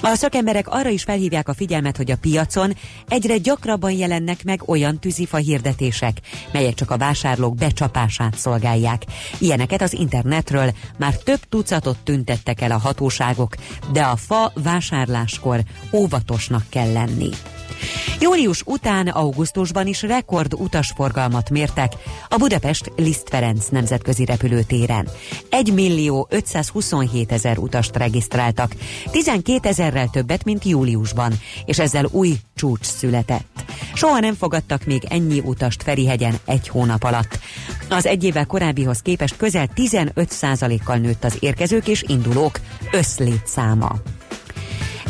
[0.00, 2.76] A szakemberek arra is felhívják a figyelmet, hogy a piacon
[3.08, 6.20] egyre gyakrabban jelennek meg olyan tűzifa hirdetések,
[6.52, 9.02] melyek csak a vásárlók becsapását szolgálják.
[9.38, 13.54] Ilyeneket az internetről már több tucatot tüntettek el a hatóságok,
[13.92, 15.60] de a fa vásárláskor
[15.92, 17.30] óvatosnak kell lenni.
[18.20, 21.92] Július után augusztusban is rekord utasforgalmat mértek
[22.28, 25.08] a Budapest Liszt Ferenc nemzetközi repülőtéren.
[25.50, 28.74] 1 millió 527 ezer utast regisztráltak,
[29.10, 31.32] 12 ezerrel többet, mint júliusban,
[31.64, 33.64] és ezzel új csúcs született.
[33.94, 37.38] Soha nem fogadtak még ennyi utast Ferihegyen egy hónap alatt.
[37.88, 42.60] Az egy évvel korábbihoz képest közel 15%-kal nőtt az érkezők és indulók
[42.92, 43.94] összlétszáma.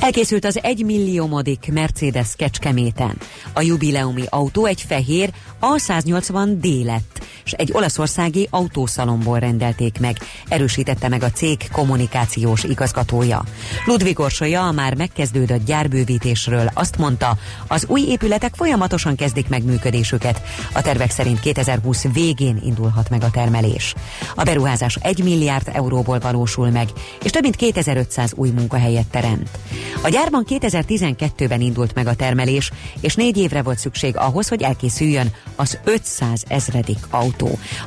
[0.06, 3.18] Elkészült az 1 milliómodik Mercedes Kecskeméten.
[3.52, 7.15] A jubileumi autó egy fehér A180D lett,
[7.46, 10.16] és egy olaszországi autószalomból rendelték meg,
[10.48, 13.44] erősítette meg a cég kommunikációs igazgatója.
[13.84, 20.42] Ludvig Orsolya a már megkezdődött gyárbővítésről azt mondta, az új épületek folyamatosan kezdik meg működésüket.
[20.72, 23.94] A tervek szerint 2020 végén indulhat meg a termelés.
[24.34, 26.88] A beruházás 1 milliárd euróból valósul meg,
[27.22, 29.58] és több mint 2500 új munkahelyet teremt.
[30.02, 35.32] A gyárban 2012-ben indult meg a termelés, és négy évre volt szükség ahhoz, hogy elkészüljön
[35.56, 37.35] az 500 ezredik autó.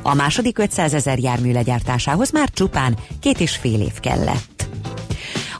[0.02, 4.60] A második 500 ezer jármű legyártásához már csupán két és fél év kellett.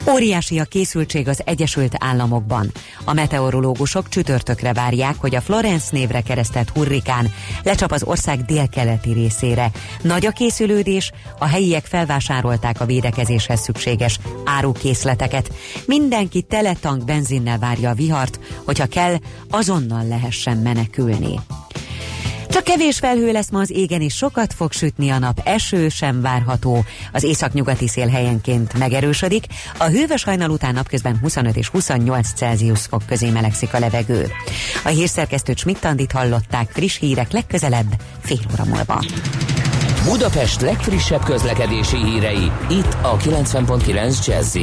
[0.09, 2.73] Óriási a készültség az Egyesült Államokban.
[3.05, 9.71] A meteorológusok csütörtökre várják, hogy a Florence névre keresztelt hurrikán lecsap az ország délkeleti részére.
[10.03, 15.53] Nagy a készülődés, a helyiek felvásárolták a védekezéshez szükséges árukészleteket.
[15.87, 19.17] Mindenki teletank benzinnel várja a vihart, hogyha kell,
[19.51, 21.41] azonnal lehessen menekülni.
[22.61, 26.21] Csak kevés felhő lesz ma az égen, és sokat fog sütni a nap, eső sem
[26.21, 26.85] várható.
[27.13, 29.45] Az északnyugati szél helyenként megerősödik,
[29.79, 34.27] a hűvös hajnal után napközben 25 és 28 Celsius fok közé melegszik a levegő.
[34.85, 39.05] A hírszerkesztőt Schmidt-Tandit hallották, friss hírek legközelebb, fél óra múlva.
[40.05, 44.57] Budapest legfrissebb közlekedési hírei, itt a 90.9 jazz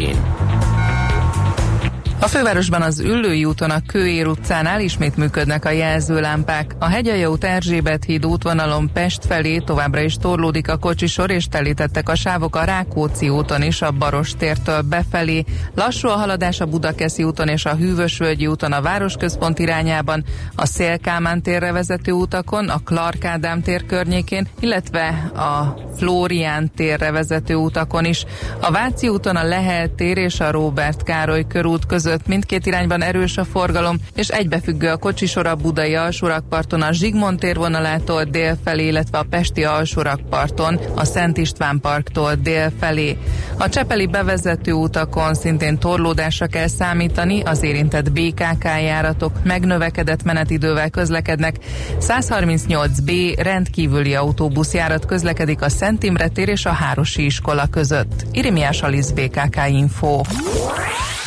[2.19, 6.75] a fővárosban az Üllői úton a Kőér utcánál ismét működnek a jelzőlámpák.
[6.79, 12.09] A Hegyalja út Erzsébet híd útvonalon Pest felé továbbra is torlódik a kocsisor, és telítettek
[12.09, 15.43] a sávok a Rákóczi úton is a Baros tértől befelé.
[15.75, 20.23] Lassú a haladás a Budakeszi úton és a Hűvösvölgyi úton a városközpont irányában,
[20.55, 27.55] a Szélkámán térre vezető utakon, a Clark Ádám tér környékén, illetve a Flórián térre vezető
[27.55, 28.25] utakon is.
[28.61, 33.01] A Váci úton a Lehel tér és a Róbert Károly körút között között mindkét irányban
[33.01, 38.87] erős a forgalom, és egybefüggő a kocsisor a budai alsórakparton a Zsigmond térvonalától dél felé,
[38.87, 43.17] illetve a pesti alsórakparton a Szent István parktól dél felé.
[43.57, 51.55] A Csepeli bevezető utakon szintén torlódásra kell számítani, az érintett BKK járatok megnövekedett menetidővel közlekednek.
[51.99, 58.25] 138B rendkívüli autóbuszjárat közlekedik a Szent Imre tér és a Hárosi iskola között.
[58.31, 60.21] Irimiás Alisz BKK Info.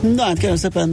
[0.00, 0.88] Na hát kérem szépen,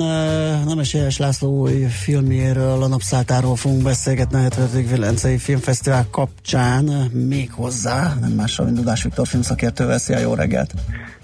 [0.65, 4.89] Nemesélyes László új filmjéről, a napszálltáról fogunk beszélgetni a 75.
[4.89, 9.97] Velencei Filmfesztivál kapcsán, még hozzá, nem mással, mint Dudás Viktor filmszakértővel.
[9.97, 10.73] Szia, jó reggelt!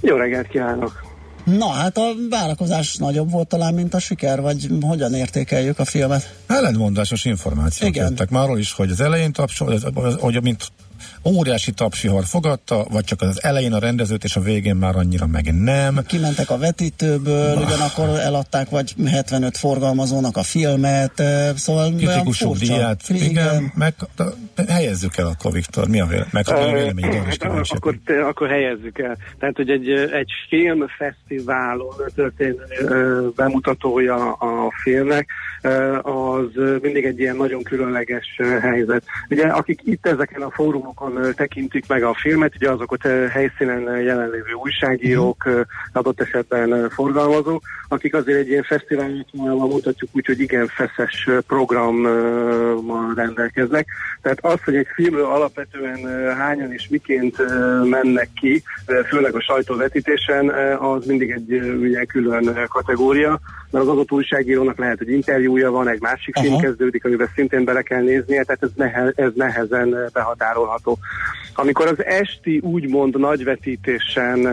[0.02, 1.08] Jó reggelt kívánok!
[1.44, 6.36] Na hát a várakozás nagyobb volt talán, mint a siker, vagy hogyan értékeljük a filmet?
[6.48, 8.08] Ellentmondásos információk Igen.
[8.08, 9.80] jöttek már is, hogy az elején tapsol,
[10.20, 10.72] hogy mint
[11.24, 15.54] óriási tapsihar fogadta, vagy csak az elején a rendezőt, és a végén már annyira meg
[15.54, 16.00] nem.
[16.08, 17.66] Kimentek a vetítőből, bah.
[17.66, 21.24] ugyanakkor eladták vagy 75 forgalmazónak a filmet,
[21.56, 23.94] szóval Kritikusok díját, igen, igen meg
[24.68, 26.08] helyezzük el akkor, Viktor, mi a?
[26.32, 27.22] Meg a vélemény,
[27.70, 29.18] akkor, akkor helyezzük el.
[29.40, 32.64] Tehát, hogy egy, egy filmfesztiválon történő
[33.36, 35.30] bemutatója a filmnek,
[36.02, 39.04] az mindig egy ilyen nagyon különleges helyzet.
[39.30, 43.02] Ugye, akik itt ezeken a fórumokon tekintik meg a filmet, ugye azokat
[43.32, 45.50] helyszínen jelenlévő újságírók,
[45.94, 49.26] adott esetben forgalmazók, akik azért egy ilyen fesztiválon
[49.70, 53.88] mutatjuk úgy, hogy igen feszes programmal rendelkeznek.
[54.22, 56.00] Tehát az, hogy egy filmről alapvetően
[56.36, 57.38] hányan és miként
[57.84, 58.64] mennek ki,
[59.08, 60.50] főleg a sajtóvetítésen,
[60.80, 63.40] az mindig egy ugye, külön kategória,
[63.72, 66.46] mert az adott újságírónak lehet, hogy interjúja van, egy másik Aha.
[66.46, 70.99] film kezdődik, amiben szintén bele kell néznie, tehát ez, nehe, ez nehezen behatárolható.
[71.54, 74.46] Amikor az esti úgymond nagyvetítésen,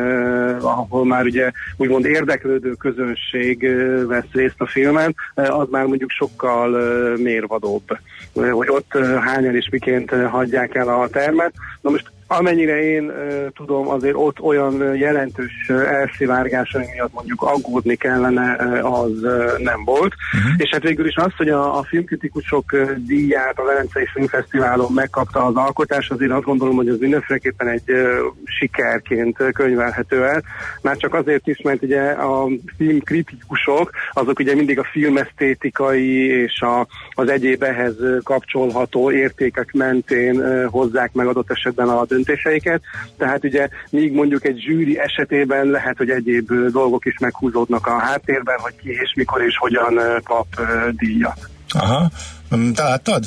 [0.60, 3.68] ahol már ugye úgymond érdeklődő közönség
[4.06, 6.70] vesz részt a filmen, az már mondjuk sokkal
[7.16, 7.98] mérvadóbb,
[8.32, 11.52] hogy ott hányan és miként hagyják el a termet.
[11.80, 18.56] Na most Amennyire én uh, tudom, azért ott olyan jelentős elszivárgás, miatt mondjuk aggódni kellene,
[18.60, 20.14] uh, az uh, nem volt.
[20.36, 20.52] Uh-huh.
[20.56, 25.44] És hát végül is az, hogy a, a filmkritikusok uh, díját a Velencei Filmfesztiválon megkapta
[25.44, 30.42] az alkotás, azért azt gondolom, hogy az mindenféleképpen egy uh, sikerként könyvelhető el.
[30.82, 36.86] Már csak azért is, mert ugye a filmkritikusok, azok ugye mindig a filmesztétikai és a,
[37.10, 42.82] az egyéb ehhez kapcsolható értékek mentén uh, hozzák meg adott esetben a döntéseiket,
[43.18, 48.58] tehát ugye míg mondjuk egy zsűri esetében lehet, hogy egyéb dolgok is meghúzódnak a háttérben,
[48.58, 50.46] hogy ki és mikor és hogyan kap
[50.90, 51.48] díjat.
[51.68, 52.10] Aha,
[52.56, 53.24] mm, te láttad?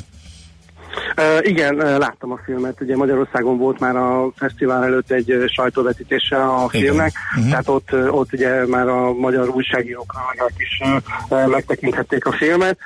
[1.18, 2.82] Uh, igen, láttam a filmet.
[2.82, 7.50] Ugye Magyarországon volt már a fesztivál előtt egy sajtóvetítése a filmnek, uh-huh.
[7.50, 10.14] tehát ott, ott ugye már a magyar újságírók
[10.58, 10.82] is
[11.30, 12.78] uh, megtekinthették a filmet.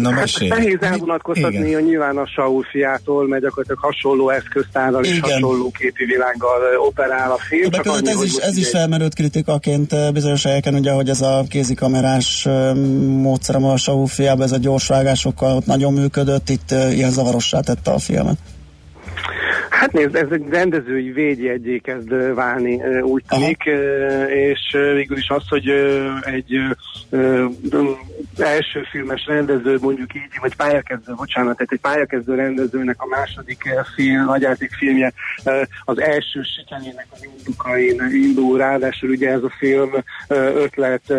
[0.00, 0.50] Na, mesélj.
[0.50, 6.04] Hát nehéz elvonatkoztatni a nyilván a Saul fiától, mert gyakorlatilag hasonló eszköztárral és hasonló képi
[6.04, 7.70] világgal operál a film.
[7.70, 12.48] Csak annyi, ez, is, ez is felmerült kritikaként bizonyos helyeken, ugye, hogy ez a kézikamerás
[13.22, 17.98] módszer a Saul fiában, ez a gyorsvágásokkal ott nagyon működött, itt ilyen zavarossá tette a
[17.98, 18.36] filmet.
[19.70, 23.62] Hát nézd, ez egy rendezői védjegyé kezd válni, úgy tűnik,
[24.28, 25.68] és végül is az, hogy
[26.20, 26.60] egy
[28.40, 33.62] első filmes rendező, mondjuk így, vagy pályakezdő, bocsánat, tehát egy pályakezdő rendezőnek a második
[33.94, 35.12] film, nagyjáték filmje
[35.84, 39.90] az első sikerének az indukain indul, ráadásul ugye ez a film
[40.28, 41.10] ötlet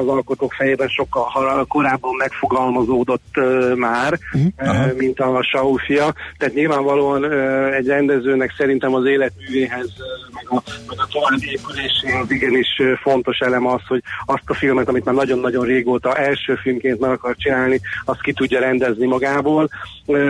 [0.00, 3.40] az alkotók fejében sokkal korábban megfogalmazódott
[3.74, 4.96] már, uh-huh.
[4.96, 7.32] mint a Saul fia, tehát nyilvánvalóan
[7.72, 9.92] egy rendezőnek szerintem az életművéhez,
[10.32, 15.04] meg a, meg a további épüléséhez igenis fontos elem az, hogy azt a filmet, amit
[15.04, 19.68] már nagyon-nagyon régóta első filmként meg akar csinálni, azt ki tudja rendezni magából.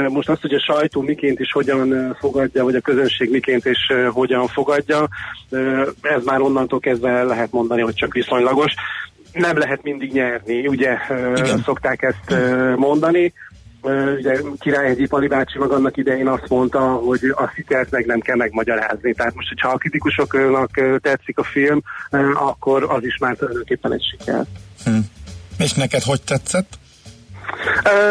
[0.08, 4.46] Most azt, hogy a sajtó miként is hogyan fogadja, vagy a közönség miként és hogyan
[4.46, 5.08] fogadja,
[6.00, 8.72] ez már onnantól kezdve lehet mondani, hogy csak viszonylagos
[9.32, 10.96] nem lehet mindig nyerni, ugye
[11.36, 11.62] Igen.
[11.64, 12.40] szokták ezt
[12.76, 13.32] mondani
[14.16, 18.36] ugye Királyhegyi Pali bácsi meg annak idején azt mondta, hogy a szikert meg nem kell
[18.36, 19.14] megmagyarázni.
[19.14, 20.70] Tehát most, hogyha a kritikusoknak
[21.00, 21.82] tetszik a film,
[22.34, 24.44] akkor az is már tulajdonképpen egy siker.
[24.84, 24.98] Hm.
[25.68, 26.78] És neked hogy tetszett?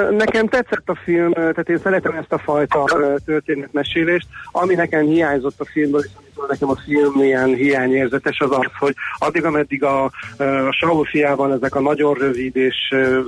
[0.10, 2.84] Nekem tetszett a film, tehát én szeretem ezt a fajta
[3.26, 4.28] történetmesélést.
[4.52, 9.46] Ami nekem hiányzott a filmből, keresztül nekem a film ilyen hiányérzetes az az, hogy addig,
[9.46, 10.12] ameddig a, a
[10.80, 12.76] Saul fiában ezek a nagyon rövid és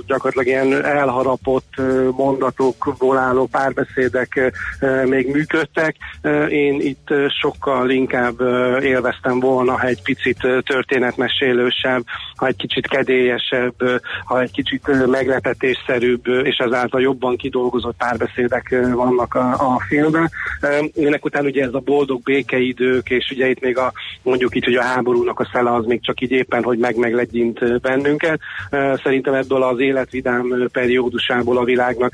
[0.06, 1.74] gyakorlatilag ilyen elharapott
[2.16, 4.52] mondatokból álló párbeszédek
[5.04, 5.96] még működtek,
[6.48, 7.08] én itt
[7.40, 8.40] sokkal inkább
[8.82, 12.02] élveztem volna, ha egy picit történetmesélősebb,
[12.36, 13.74] ha egy kicsit kedélyesebb,
[14.24, 20.30] ha egy kicsit meglepetésszerűbb, és ezáltal jobban kidolgozott párbeszédek vannak a, a filmben.
[20.94, 22.22] Ennek után ugye ez a boldog
[23.00, 23.92] békeidők, és ugye itt még a
[24.22, 28.40] mondjuk így, hogy a háborúnak a szele az még csak így éppen, hogy meg-meglegyint bennünket.
[29.02, 32.12] Szerintem ebből az életvidám periódusából a világnak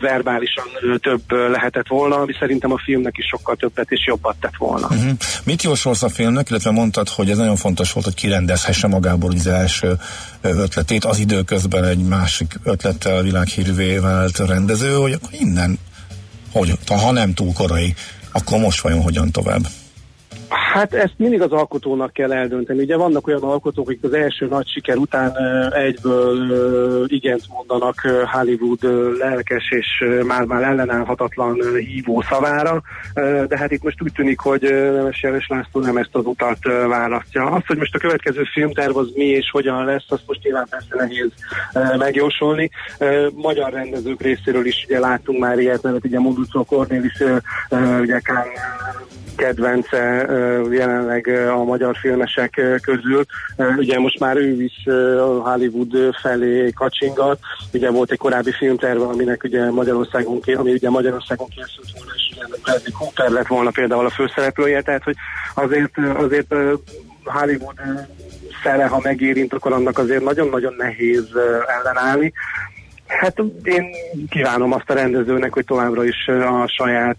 [0.00, 0.64] verbálisan
[1.00, 4.86] több lehetett volna, ami szerintem a filmnek is sokkal többet és jobbat tett volna.
[4.86, 5.10] Uh-huh.
[5.44, 9.46] Mit jósolsz a filmnek, illetve mondtad, hogy ez nagyon fontos volt, hogy kirendezhesse magából az
[9.46, 9.94] első
[10.40, 15.78] ötletét, az időközben egy másik ötlettel világhírűvé vált rendező, hogy akkor innen,
[16.52, 17.94] hogy, ha nem túl korai,
[18.32, 19.66] akkor most vajon hogyan tovább?
[20.72, 22.82] Hát ezt mindig az alkotónak kell eldönteni.
[22.82, 25.32] Ugye vannak olyan alkotók, akik az első nagy siker után
[25.72, 27.94] egyből igent mondanak
[28.32, 28.82] Hollywood
[29.18, 29.86] lelkes és
[30.26, 32.82] már-már ellenállhatatlan hívó szavára,
[33.48, 34.60] de hát itt most úgy tűnik, hogy
[34.92, 37.44] Nemes Jeles László nem ezt az utat választja.
[37.44, 40.94] Azt, hogy most a következő filmterv az mi és hogyan lesz, azt most nyilván persze
[40.96, 41.30] nehéz
[41.98, 42.70] megjósolni.
[43.34, 47.22] Magyar rendezők részéről is ugye láttunk már ilyet, mert ugye Munducó Cornélis,
[48.00, 48.46] ugye Kán
[49.42, 50.26] kedvence
[50.70, 53.24] jelenleg a magyar filmesek közül.
[53.76, 54.82] Ugye most már ő is
[55.42, 57.38] Hollywood felé kacsingat.
[57.72, 62.46] Ugye volt egy korábbi filmterve, aminek ugye Magyarországon, ami ugye Magyarországon készült volna, és ugye
[62.62, 65.16] Bradley Cooper lett volna például a főszereplője, tehát hogy
[65.54, 66.54] azért, azért
[67.24, 67.80] Hollywood
[68.62, 71.28] szere, ha megérint, akkor annak azért nagyon-nagyon nehéz
[71.78, 72.32] ellenállni.
[73.20, 73.84] Hát én
[74.28, 77.16] kívánom azt a rendezőnek, hogy továbbra is a saját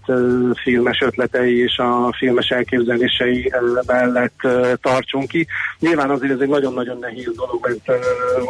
[0.64, 3.52] filmes ötletei és a filmes elképzelései
[3.88, 4.48] mellett
[4.82, 5.48] tartsunk ki.
[5.80, 8.02] Nyilván azért ez egy nagyon-nagyon nehéz dolog, mert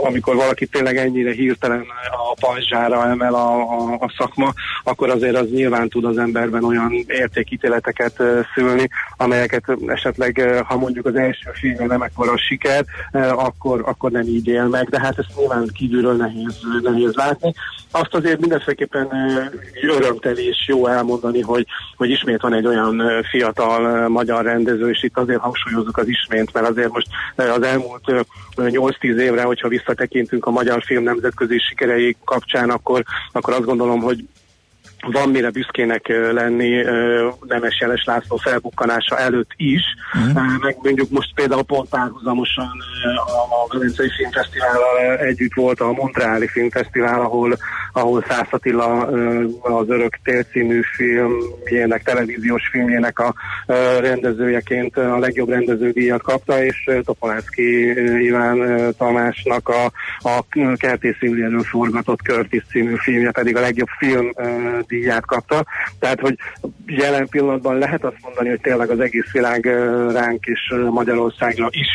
[0.04, 5.50] amikor valaki tényleg ennyire hirtelen a pajzsára emel a, a, a szakma, akkor azért az
[5.50, 8.24] nyilván tud az emberben olyan értékítéleteket
[8.54, 12.86] szülni, amelyeket esetleg, ha mondjuk az első filmje nem ekkora siker,
[13.36, 17.54] akkor, akkor nem így él meg, de hát ezt nyilván kívülről nehéz, nehéz látni látni.
[17.92, 19.08] Azt azért mindenféleképpen
[19.82, 21.66] örömteli és jó elmondani, hogy,
[21.96, 26.68] hogy ismét van egy olyan fiatal magyar rendező, és itt azért hangsúlyozzuk az ismét, mert
[26.68, 28.26] azért most az elmúlt
[28.56, 34.26] 8-10 évre, hogyha visszatekintünk a magyar film nemzetközi sikerei kapcsán, akkor, akkor azt gondolom, hogy
[35.12, 36.84] van mire büszkének lenni
[37.48, 39.82] Nemes Jeles László felbukkanása előtt is,
[40.14, 40.62] uh-huh.
[40.62, 42.72] meg mondjuk most például pont párhuzamosan
[43.34, 47.58] a Velencei Filmfesztivállal együtt volt a Montreali Filmfesztivál, ahol,
[47.94, 49.00] ahol Szász Attila
[49.62, 53.34] az Örök Tél című filmjének, televíziós filmjének a
[54.00, 57.90] rendezőjeként a legjobb rendeződíjat kapta, és Topolánszki
[58.24, 59.92] Iván Tamásnak a,
[60.30, 60.46] a
[60.76, 64.32] Kertész Imléről forgatott Curtis című filmje pedig a legjobb film
[64.94, 65.66] díját kapta.
[66.00, 66.38] Tehát, hogy
[66.86, 69.66] jelen pillanatban lehet azt mondani, hogy tényleg az egész világ
[70.12, 71.88] ránk és Magyarországra is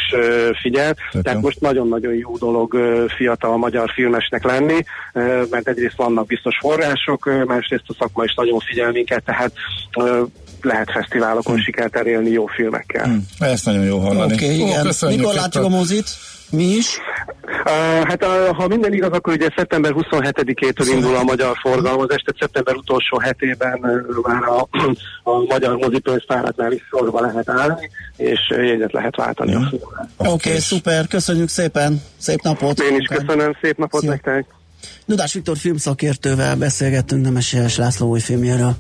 [0.61, 0.94] figyel.
[0.94, 2.76] Tehát, Tehát most nagyon-nagyon jó dolog
[3.16, 4.84] fiatal magyar filmesnek lenni,
[5.51, 9.53] mert egyrészt vannak biztos források, másrészt a szakma is nagyon figyel minket, tehát
[10.62, 11.62] lehet fesztiválokon hmm.
[11.62, 13.05] sikert elérni jó filmekkel.
[13.05, 13.26] Hmm.
[13.38, 14.32] Ezt nagyon jó hallani.
[14.32, 14.86] Okay, igen.
[15.05, 16.07] Ó, Mikor látjuk a mozit?
[16.51, 16.99] Mi is?
[17.64, 22.40] Uh, hát uh, ha minden igaz, akkor ugye szeptember 27-től indul a magyar forgalmazás, tehát
[22.40, 24.68] szeptember utolsó hetében uh, már a,
[25.22, 29.59] a magyar mozipénztáraknál is sorba lehet állni, és jegyet lehet váltani ja.
[29.59, 29.68] a.
[30.16, 32.80] Oké, okay, szuper, köszönjük szépen, szép napot!
[32.80, 34.11] Én is köszönöm, szép napot Szia.
[34.11, 34.44] nektek!
[35.07, 38.76] Dudás Viktor filmszakértővel beszélgettünk Nemes László új filmjéről.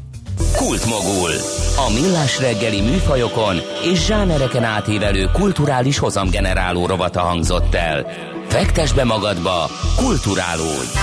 [0.56, 1.30] Kultmogul.
[1.76, 8.06] A millás reggeli műfajokon és zsánereken átívelő kulturális hozamgeneráló rovata hangzott el.
[8.48, 10.98] Fektes be magadba, kulturálódj!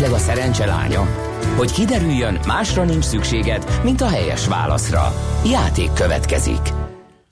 [0.00, 1.06] Esetleg a szerencse lánya?
[1.56, 5.14] Hogy kiderüljön, másra nincs szükséged, mint a helyes válaszra.
[5.50, 6.60] Játék következik.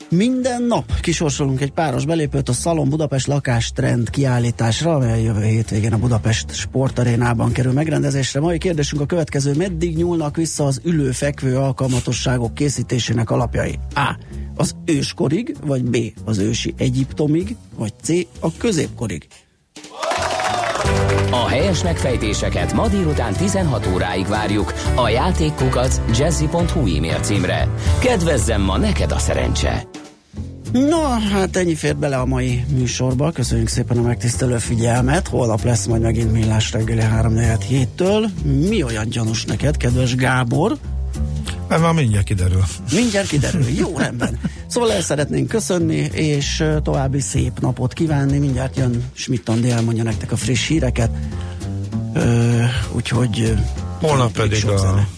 [0.08, 5.98] Minden nap kisorsolunk egy páros belépőt a Szalon Budapest lakástrend kiállításra, amely jövő hétvégén a
[5.98, 8.40] Budapest sportarénában kerül megrendezésre.
[8.40, 13.78] Mai kérdésünk a következő, meddig nyúlnak vissza az ülő-fekvő alkalmatosságok készítésének alapjai?
[13.94, 14.16] A.
[14.56, 15.96] Az őskorig, vagy B.
[16.24, 18.08] Az ősi Egyiptomig, vagy C.
[18.40, 19.26] A középkorig?
[21.30, 27.68] A helyes megfejtéseket ma délután 16 óráig várjuk a játékkukac jazzy.hu e-mail címre.
[27.98, 29.88] Kedvezzem ma neked a szerencse!
[30.72, 33.30] No, hát ennyi fér bele a mai műsorba.
[33.30, 35.28] Köszönjük szépen a megtisztelő figyelmet.
[35.28, 37.36] Holnap lesz majd megint millás reggeli 3
[37.68, 38.26] héttől.
[38.68, 40.76] Mi olyan gyanús neked, kedves Gábor?
[41.68, 42.64] Ez már mindjárt kiderül.
[42.92, 43.68] Mindjárt kiderül.
[43.68, 44.40] Jó, rendben.
[44.66, 48.38] Szóval el szeretnénk köszönni, és további szép napot kívánni.
[48.38, 51.10] Mindjárt jön Schmidt Andi elmondja nektek a friss híreket.
[52.14, 52.62] Ö,
[52.92, 53.54] úgyhogy...
[54.00, 55.08] Holnap pedig a zene.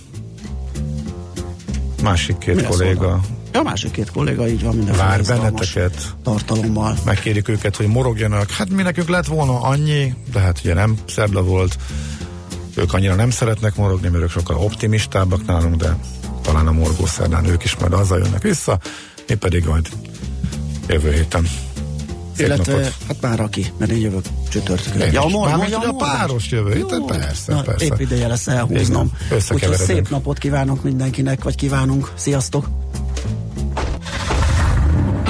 [2.02, 3.20] másik két Mi kolléga
[3.52, 6.14] a másik két kolléga így van minden Vár benneteket.
[6.22, 6.96] Tartalommal.
[7.04, 8.50] Megkérjük őket, hogy morogjanak.
[8.50, 11.76] Hát mi nekünk lett volna annyi, de hát ugye nem szerda volt.
[12.74, 15.96] Ők annyira nem szeretnek morogni, mert ők sokkal optimistábbak nálunk, de
[16.42, 18.78] talán a morgó szerdán ők is majd azzal jönnek vissza.
[19.28, 19.88] Mi pedig majd
[20.86, 21.48] jövő héten.
[22.36, 22.94] Szép Illetve, napot.
[23.06, 25.12] hát már aki, mert én jövök csütörtökön.
[25.12, 27.84] Ja, mor, már a páros jövő héten, persze, Na, persze.
[27.84, 29.12] Épp ideje lesz elhúznom.
[29.50, 32.12] Úgyhogy szép napot kívánok mindenkinek, vagy kívánunk.
[32.14, 32.68] Sziasztok!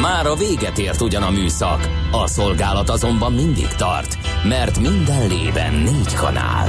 [0.00, 5.74] Már a véget ért ugyan a műszak, a szolgálat azonban mindig tart, mert minden lében
[5.74, 6.68] négy kanál.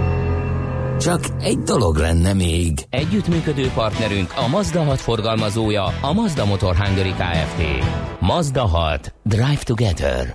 [1.01, 2.85] Csak egy dolog lenne még.
[2.89, 7.61] Együttműködő partnerünk a Mazda 6 forgalmazója, a Mazda Motor Hungary Kft.
[8.19, 9.13] Mazda 6.
[9.23, 10.27] Drive Together.